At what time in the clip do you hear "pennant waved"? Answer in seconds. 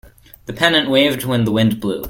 0.53-1.25